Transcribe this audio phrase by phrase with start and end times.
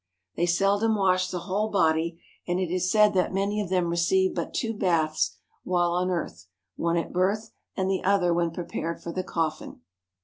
[0.35, 4.33] They seldom wash the whole body, and it is said that many of them receive
[4.33, 9.11] but two baths while on earth, one at birth, and the other when prepared for
[9.11, 9.81] the coffin.